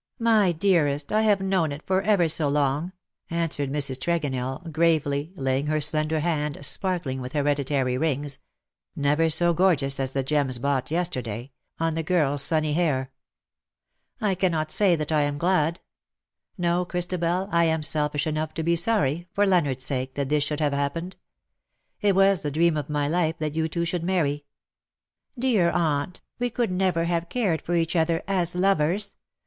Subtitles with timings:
[0.18, 2.92] "My dearest, I have known it for ever so long,^^
[3.28, 3.98] answered Mrs.
[3.98, 8.38] Tregonell, gravely^ laying her slender hand, sparkling wdth hereditary rings—
[8.96, 12.34] never so gorgeous as the gems bought yesterday— on the ^^THE SILVER ANSWER RANG." 129
[12.34, 13.12] girFs sunny hair.''
[14.30, 15.80] I cannot say that I am glad.
[16.56, 20.60] No, Christabel, I am selfish enough to be sorry, for Leonardos sake, that this should
[20.60, 21.16] have happened.
[22.00, 24.42] It was the dream of my life that you two should marry .^^*•
[25.38, 29.14] Dear aunt, we could never have cared for each other— as lovers.